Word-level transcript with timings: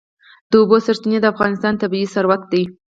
د 0.49 0.51
اوبو 0.61 0.77
سرچینې 0.85 1.17
د 1.21 1.25
افغانستان 1.33 1.73
طبعي 1.81 2.05
ثروت 2.13 2.41
دی. 2.51 2.63